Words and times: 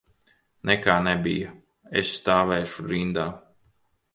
Nekā 0.69 0.95
nebija, 1.07 1.51
es 2.01 2.15
stāvēšu 2.15 2.89
rindā. 2.95 3.29